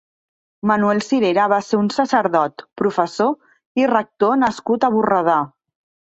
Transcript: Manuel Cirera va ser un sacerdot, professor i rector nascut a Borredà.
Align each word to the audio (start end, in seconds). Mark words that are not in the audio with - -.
Manuel 0.69 1.01
Cirera 1.07 1.43
va 1.51 1.57
ser 1.65 1.77
un 1.81 1.91
sacerdot, 1.95 2.63
professor 2.83 3.81
i 3.83 3.85
rector 3.91 4.33
nascut 4.45 4.87
a 4.89 4.91
Borredà. 4.97 5.37